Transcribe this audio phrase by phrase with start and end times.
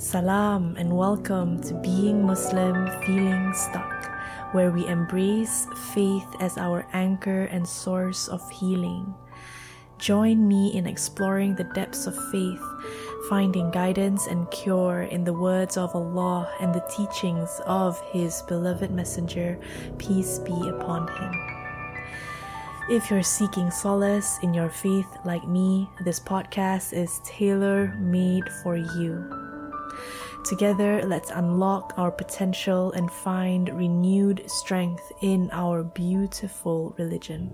[0.00, 4.10] Salam and welcome to Being Muslim Feeling Stuck,
[4.52, 9.12] where we embrace faith as our anchor and source of healing.
[9.98, 12.64] Join me in exploring the depths of faith,
[13.28, 18.90] finding guidance and cure in the words of Allah and the teachings of His beloved
[18.90, 19.60] Messenger,
[19.98, 21.32] peace be upon him.
[22.88, 28.78] If you're seeking solace in your faith like me, this podcast is tailor made for
[28.78, 29.39] you.
[30.44, 37.50] Together, let's unlock our potential and find renewed strength in our beautiful religion.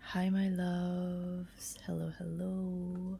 [0.00, 1.76] Hi, my loves.
[1.84, 3.18] Hello, hello.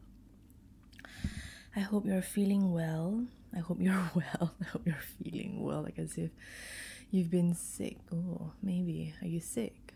[1.75, 3.27] I hope you're feeling well.
[3.55, 4.55] I hope you're well.
[4.61, 6.31] I hope you're feeling well, like as if
[7.11, 7.97] you've been sick.
[8.13, 9.13] Oh, maybe.
[9.21, 9.93] Are you sick?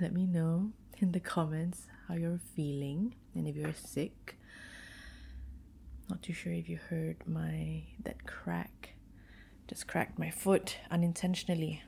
[0.00, 4.38] Let me know in the comments how you're feeling and if you're sick.
[6.08, 8.94] Not too sure if you heard my that crack.
[9.68, 11.82] Just cracked my foot unintentionally.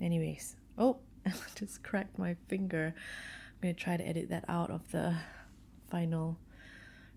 [0.00, 0.98] Anyways, oh,
[1.54, 2.94] just cracked my finger.
[2.96, 5.16] I'm gonna try to edit that out of the
[5.90, 6.38] final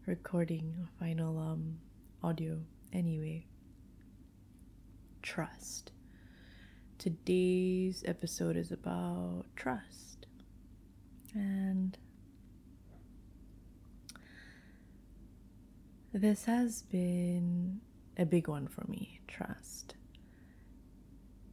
[0.06, 1.78] recording, final um
[2.22, 2.60] audio.
[2.92, 3.46] Anyway,
[5.22, 5.92] trust.
[6.98, 10.11] Today's episode is about trust.
[11.34, 11.98] And
[16.14, 17.80] this has been
[18.18, 19.96] a big one for me trust.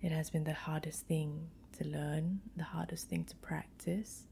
[0.00, 1.48] It has been the hardest thing
[1.78, 4.24] to learn, the hardest thing to practice.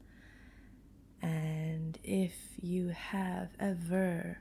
[1.21, 4.39] And if you have ever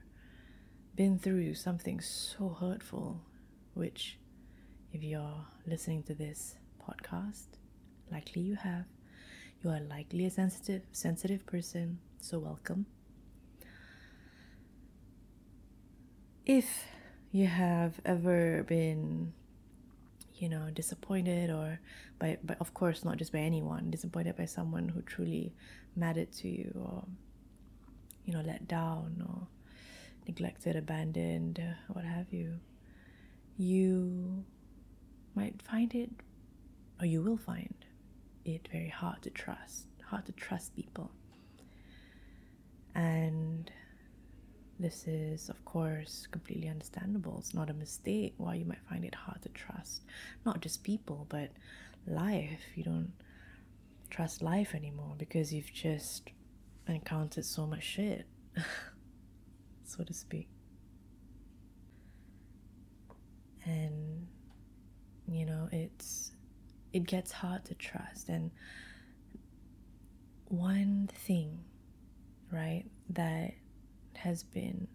[0.94, 3.20] been through something so hurtful,
[3.74, 4.18] which,
[4.92, 7.46] if you're listening to this podcast,
[8.10, 8.86] likely you have,
[9.62, 12.86] you are likely a sensitive, sensitive person, so welcome.
[16.44, 16.84] If
[17.32, 19.32] you have ever been,
[20.36, 21.80] you know, disappointed or
[22.18, 25.54] by, by of course not just by anyone, disappointed by someone who truly
[25.96, 27.04] mattered to you or,
[28.24, 29.48] you know, let down or
[30.26, 32.58] neglected, abandoned, what have you,
[33.56, 34.44] you
[35.34, 36.10] might find it,
[37.00, 37.74] or you will find
[38.46, 41.10] it very hard to trust, hard to trust people.
[42.94, 43.70] And
[44.78, 47.36] this is, of course, completely understandable.
[47.38, 50.02] It's not a mistake why you might find it hard to trust
[50.44, 51.50] not just people, but
[52.06, 52.60] life.
[52.74, 53.12] You don't
[54.10, 56.30] trust life anymore because you've just
[56.88, 58.26] encountered so much shit,
[59.84, 60.48] so to speak.
[63.64, 64.28] And,
[65.28, 66.25] you know, it's
[66.96, 68.30] it gets hard to trust.
[68.30, 68.50] And
[70.48, 71.58] one thing,
[72.50, 73.52] right, that
[74.14, 74.88] has been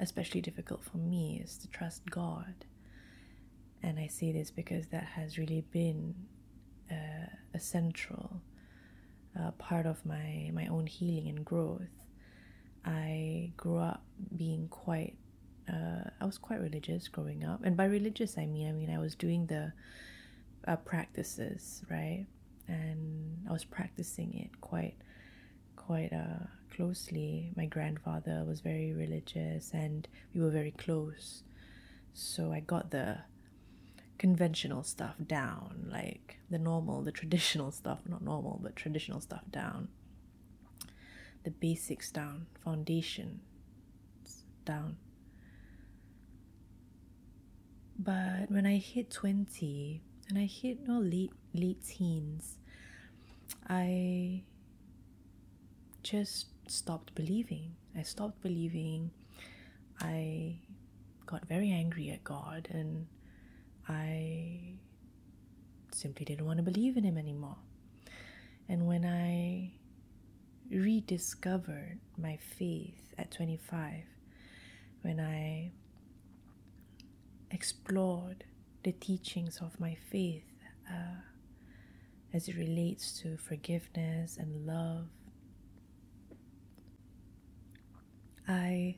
[0.00, 2.54] especially difficult for me is to trust God.
[3.82, 6.14] And I say this because that has really been
[6.90, 8.40] uh, a central
[9.38, 12.06] uh, part of my, my own healing and growth.
[12.86, 14.02] I grew up
[14.34, 15.16] being quite,
[15.70, 17.60] uh, I was quite religious growing up.
[17.64, 19.74] And by religious, I mean, I mean, I was doing the
[20.66, 22.26] uh, practices, right?
[22.68, 24.96] And I was practicing it quite,
[25.76, 27.52] quite uh, closely.
[27.56, 31.42] My grandfather was very religious, and we were very close.
[32.12, 33.18] So I got the
[34.18, 39.88] conventional stuff down, like the normal, the traditional stuff, not normal, but traditional stuff down.
[41.44, 43.40] The basics down, foundation
[44.66, 44.96] down.
[47.98, 52.58] But when I hit 20, and I hit no late late teens,
[53.68, 54.42] I
[56.02, 57.74] just stopped believing.
[57.98, 59.10] I stopped believing.
[60.00, 60.56] I
[61.26, 63.06] got very angry at God and
[63.88, 64.76] I
[65.92, 67.56] simply didn't want to believe in Him anymore.
[68.68, 69.72] And when I
[70.70, 74.04] rediscovered my faith at 25,
[75.02, 75.72] when I
[77.50, 78.44] explored
[78.82, 80.44] the teachings of my faith
[80.90, 81.20] uh,
[82.32, 85.06] as it relates to forgiveness and love.
[88.48, 88.96] I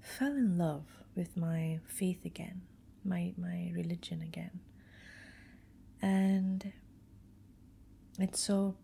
[0.00, 0.84] fell in love
[1.16, 2.62] with my faith again,
[3.04, 4.60] my, my religion again.
[6.02, 6.72] And
[8.18, 8.76] it's so.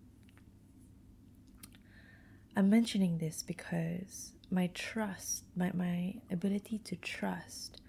[2.56, 7.80] I'm mentioning this because my trust, my, my ability to trust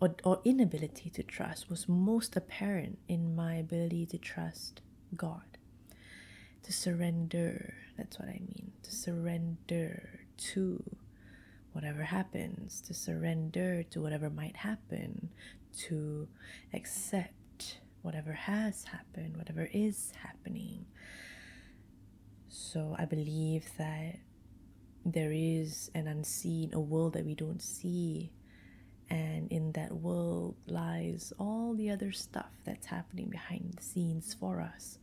[0.00, 4.80] or, or inability to trust was most apparent in my ability to trust
[5.16, 5.42] God.
[6.62, 7.74] to surrender.
[7.96, 8.72] That's what I mean.
[8.82, 10.20] To surrender
[10.52, 10.82] to
[11.72, 15.30] whatever happens, to surrender to whatever might happen,
[15.88, 16.28] to
[16.72, 20.86] accept whatever has happened, whatever is happening.
[22.48, 24.16] So I believe that
[25.04, 28.32] there is an unseen, a world that we don't see.
[29.10, 34.60] And in that world lies all the other stuff that's happening behind the scenes for
[34.60, 34.98] us.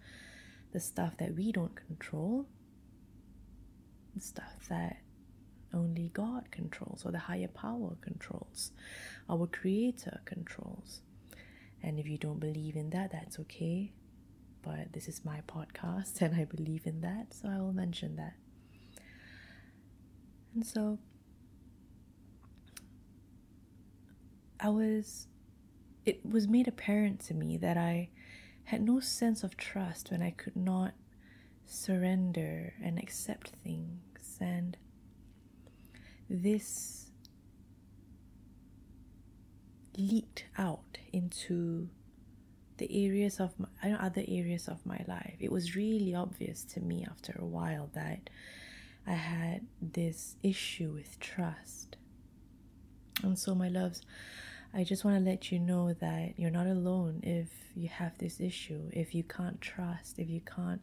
[0.71, 2.45] The stuff that we don't control,
[4.15, 4.97] the stuff that
[5.73, 8.71] only God controls or the higher power controls,
[9.29, 11.01] our Creator controls.
[11.83, 13.91] And if you don't believe in that, that's okay.
[14.61, 18.33] But this is my podcast and I believe in that, so I will mention that.
[20.55, 20.97] And so
[24.59, 25.27] I was,
[26.05, 28.09] it was made apparent to me that I
[28.65, 30.93] had no sense of trust when I could not
[31.65, 34.37] surrender and accept things.
[34.39, 34.77] And
[36.29, 37.11] this
[39.97, 41.89] leaked out into
[42.77, 45.35] the areas of my, other areas of my life.
[45.39, 48.29] It was really obvious to me after a while that
[49.05, 51.95] I had this issue with trust.
[53.23, 54.01] And so, my loves,
[54.73, 58.39] I just want to let you know that you're not alone if you have this
[58.39, 60.81] issue, if you can't trust, if you can't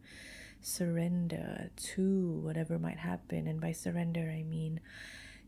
[0.60, 3.46] surrender to whatever might happen.
[3.46, 4.80] And by surrender, I mean,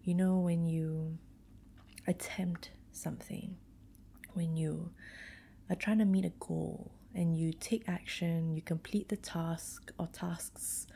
[0.05, 1.19] you know, when you
[2.07, 3.57] attempt something,
[4.35, 4.91] when you
[5.69, 10.09] are trying to meet a goal and you take action, you complete the task or
[10.09, 10.87] tasks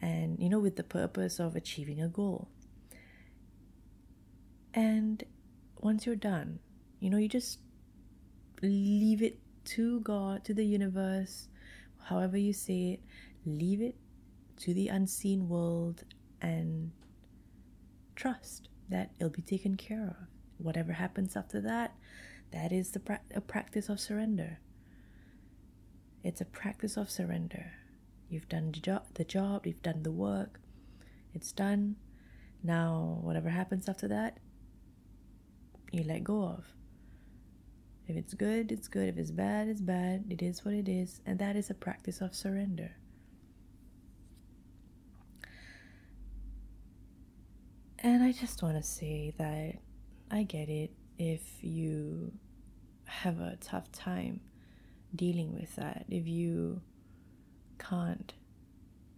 [0.00, 2.48] and you know with the purpose of achieving a goal
[4.72, 5.24] and
[5.82, 6.58] once you're done
[6.98, 7.60] you know you just
[8.62, 11.48] leave it to god to the universe
[12.04, 13.00] however you say it
[13.44, 13.96] leave it
[14.56, 16.04] to the unseen world
[16.40, 16.90] and
[18.14, 20.26] trust that it'll be taken care of
[20.58, 21.94] whatever happens after that
[22.52, 24.58] that is the pra- a practice of surrender
[26.22, 27.72] it's a practice of surrender
[28.30, 30.60] You've done the job, the job, you've done the work.
[31.34, 31.96] It's done.
[32.62, 34.38] Now, whatever happens after that,
[35.90, 36.64] you let go of.
[38.08, 39.08] If it's good, it's good.
[39.08, 40.24] If it's bad, it's bad.
[40.30, 41.20] It is what it is.
[41.24, 42.96] And that is a practice of surrender.
[48.02, 49.74] And I just want to say that
[50.30, 52.32] I get it if you
[53.04, 54.40] have a tough time
[55.14, 56.06] dealing with that.
[56.08, 56.80] If you
[57.78, 58.32] can't,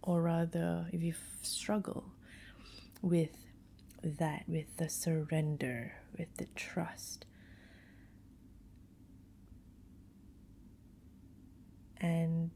[0.01, 2.03] or rather, if you struggle
[3.01, 3.37] with
[4.03, 7.25] that, with the surrender, with the trust,
[11.97, 12.51] and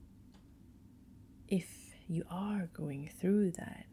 [1.47, 1.67] if
[2.07, 3.85] you are going through that,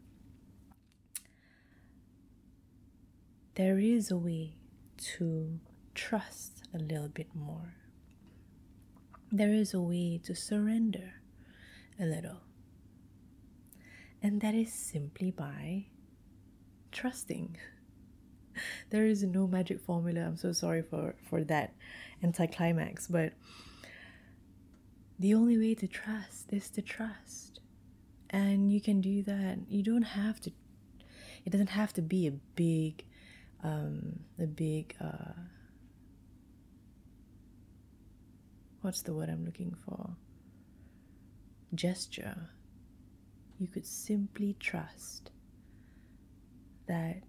[3.55, 4.55] there is a way
[4.97, 5.59] to
[5.93, 7.75] trust a little bit more.
[9.31, 11.21] There is a way to surrender
[11.99, 12.41] a little.
[14.21, 15.85] And that is simply by
[16.91, 17.57] trusting.
[18.89, 20.21] there is no magic formula.
[20.21, 21.73] I'm so sorry for, for that
[22.23, 23.33] anticlimax, but
[25.19, 27.59] the only way to trust is to trust.
[28.29, 29.59] And you can do that.
[29.69, 30.51] You don't have to,
[31.45, 33.05] it doesn't have to be a big,
[33.63, 35.33] um, a big, uh,
[38.81, 40.15] what's the word I'm looking for?
[41.75, 42.49] gesture,
[43.59, 45.31] you could simply trust
[46.87, 47.23] that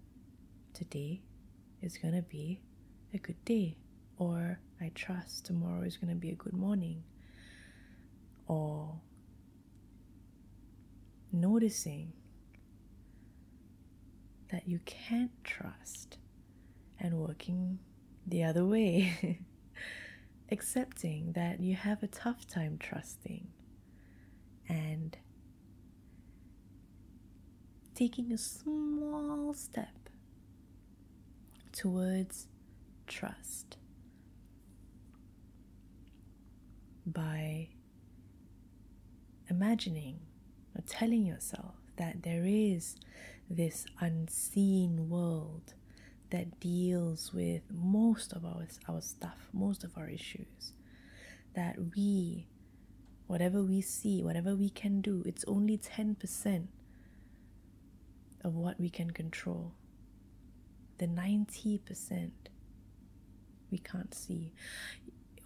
[0.77, 1.19] today
[1.81, 2.61] is going to be
[3.11, 3.75] a good day,
[4.19, 7.03] or I trust tomorrow is going to be a good morning,
[8.45, 8.93] or
[11.31, 12.13] noticing
[14.51, 16.19] that you can't trust
[16.99, 17.79] and working
[18.27, 19.39] the other way.
[20.51, 23.47] Accepting that you have a tough time trusting
[24.69, 25.17] and
[27.95, 30.06] taking a small step
[31.77, 32.47] towards
[33.05, 33.77] trust
[37.05, 37.67] by
[39.47, 40.17] imagining
[40.75, 42.95] or telling yourself that there is
[43.47, 45.75] this unseen world
[46.31, 50.73] that deals with most of our, our stuff, most of our issues,
[51.53, 52.47] that we
[53.27, 56.67] whatever we see, whatever we can do, it's only 10%
[58.43, 59.73] of what we can control.
[60.97, 62.31] The 90%
[63.71, 64.53] we can't see.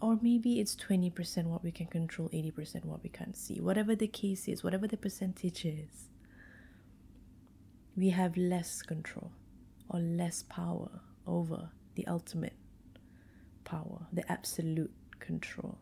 [0.01, 3.59] or maybe it's 20% what we can control, 80% what we can't see.
[3.61, 6.09] Whatever the case is, whatever the percentage is,
[7.95, 9.31] we have less control
[9.89, 12.55] or less power over the ultimate
[13.63, 15.77] power, the absolute control.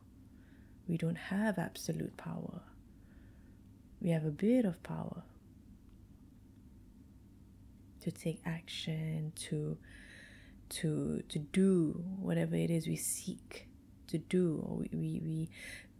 [0.87, 2.61] We don't have absolute power.
[4.01, 5.23] We have a bit of power
[8.01, 9.77] to take action, to
[10.69, 13.67] to to do whatever it is we seek
[14.07, 15.49] to do or we we we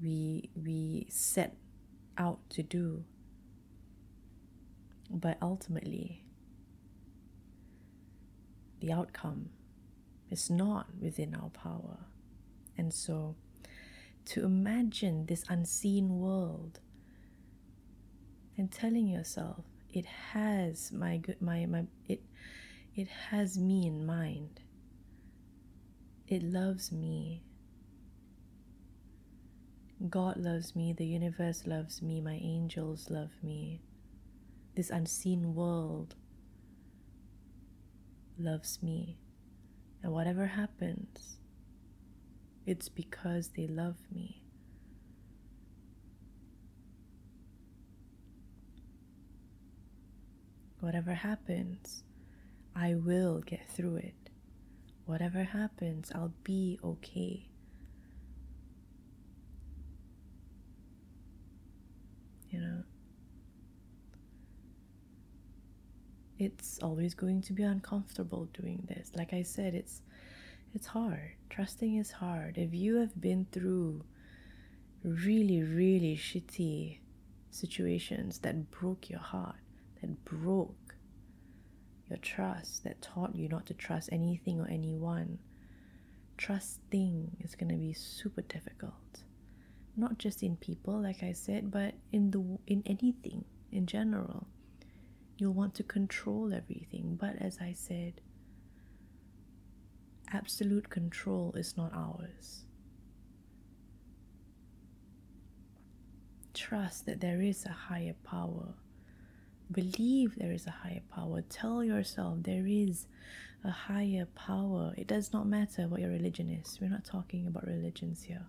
[0.01, 1.55] we, we set
[2.17, 3.03] out to do.
[5.09, 6.23] But ultimately
[8.79, 9.49] the outcome
[10.29, 11.97] is not within our power.
[12.77, 13.35] And so
[14.25, 16.79] to imagine this unseen world
[18.57, 22.21] and telling yourself it has my good my my it
[22.95, 24.61] it has me in mind.
[26.27, 27.43] It loves me.
[30.09, 30.93] God loves me.
[30.93, 32.21] The universe loves me.
[32.21, 33.81] My angels love me.
[34.75, 36.15] This unseen world
[38.37, 39.17] loves me.
[40.03, 41.39] And whatever happens
[42.69, 44.43] it's because they love me
[50.79, 52.03] Whatever happens,
[52.75, 54.29] I will get through it.
[55.05, 57.47] Whatever happens, I'll be okay.
[62.49, 62.83] You know?
[66.37, 69.11] It's always going to be uncomfortable doing this.
[69.13, 70.01] Like I said, it's
[70.73, 71.31] it's hard.
[71.49, 72.57] Trusting is hard.
[72.57, 74.03] If you have been through
[75.03, 76.99] really, really shitty
[77.49, 79.55] situations that broke your heart,
[80.01, 80.95] that broke
[82.09, 85.39] your trust, that taught you not to trust anything or anyone,
[86.37, 89.23] trusting is going to be super difficult.
[89.95, 94.47] Not just in people, like I said, but in the in anything in general.
[95.37, 98.21] You'll want to control everything, but as I said,
[100.31, 102.65] absolute control is not ours.
[106.53, 108.73] Trust that there is a higher power
[109.71, 111.41] Believe there is a higher power.
[111.47, 113.05] Tell yourself there is
[113.63, 114.93] a higher power.
[114.97, 116.79] It does not matter what your religion is.
[116.81, 118.45] We're not talking about religions here.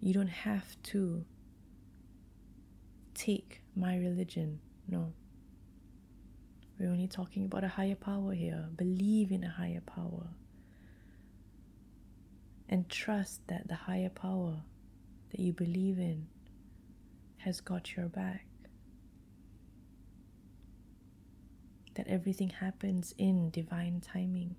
[0.00, 1.24] You don't have to
[3.14, 4.60] take my religion.
[4.86, 5.12] No.
[6.78, 8.68] We're only talking about a higher power here.
[8.76, 10.28] Believe in a higher power.
[12.68, 14.62] And trust that the higher power
[15.30, 16.28] that you believe in
[17.38, 18.46] has got your back.
[21.94, 24.56] That everything happens in divine timing.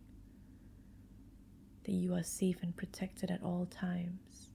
[1.86, 4.50] That you are safe and protected at all times.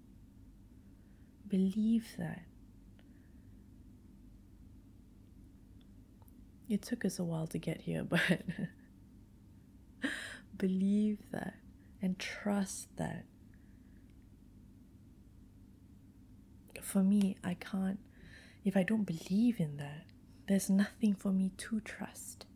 [1.49, 2.43] Believe that.
[6.69, 8.43] It took us a while to get here, but
[10.57, 11.55] believe that
[12.01, 13.25] and trust that.
[16.83, 17.99] For me, I can't
[18.65, 20.07] if I don't believe in that,
[20.49, 22.47] there's nothing for me to trust.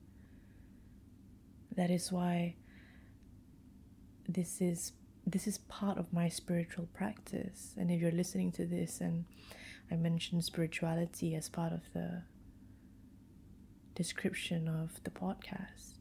[1.74, 2.56] That is why
[4.26, 4.92] this is
[5.26, 7.74] this is part of my spiritual practice.
[7.76, 9.26] And if you're listening to this and
[9.90, 12.22] I mentioned spirituality as part of the
[13.94, 15.98] description of the podcast,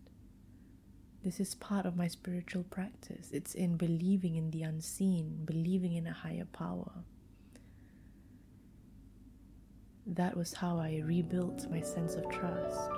[1.25, 3.31] this is part of my spiritual practice.
[3.33, 7.03] It's in believing in the unseen, believing in a higher power
[10.13, 12.89] that was how I rebuilt my sense of trust.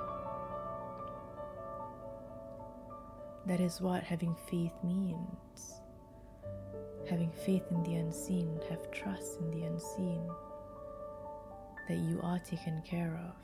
[3.48, 5.82] That is what having faith means.
[7.10, 10.22] Having faith in the unseen, have trust in the unseen.
[11.88, 13.36] That you are taken care of.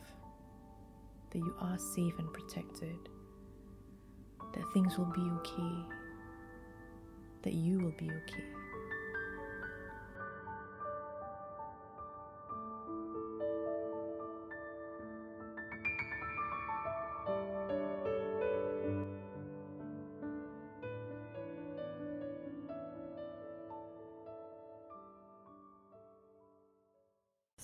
[1.31, 2.99] That you are safe and protected.
[4.53, 5.85] That things will be okay.
[7.41, 8.64] That you will be okay.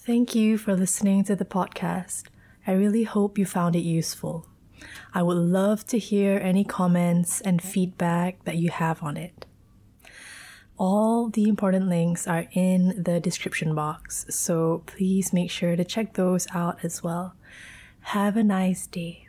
[0.03, 2.23] Thank you for listening to the podcast.
[2.65, 4.47] I really hope you found it useful.
[5.13, 9.45] I would love to hear any comments and feedback that you have on it.
[10.75, 16.15] All the important links are in the description box, so please make sure to check
[16.15, 17.35] those out as well.
[17.99, 19.27] Have a nice day.